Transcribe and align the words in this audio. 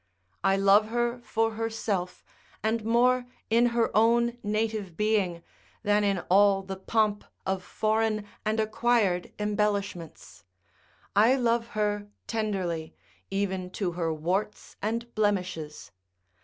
I 0.43 0.55
love 0.57 0.87
her 0.87 1.21
for 1.23 1.51
herself, 1.51 2.23
and 2.63 2.83
more 2.83 3.27
in 3.51 3.67
her 3.67 3.95
own 3.95 4.35
native 4.41 4.97
being, 4.97 5.43
than 5.83 6.03
in 6.03 6.21
all 6.27 6.63
the 6.63 6.75
pomp 6.77 7.23
of 7.45 7.61
foreign 7.63 8.25
and 8.43 8.59
acquired 8.59 9.31
embellishments. 9.37 10.43
I 11.15 11.35
love 11.35 11.67
her 11.77 12.07
tenderly, 12.25 12.95
even 13.29 13.69
to 13.77 13.91
her 13.91 14.11
warts 14.11 14.75
and 14.81 15.13
blemishes. 15.13 15.91